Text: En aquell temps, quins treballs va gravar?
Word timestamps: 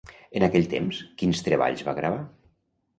En 0.39 0.45
aquell 0.47 0.65
temps, 0.71 1.03
quins 1.21 1.45
treballs 1.51 1.87
va 1.91 1.99
gravar? 2.03 2.27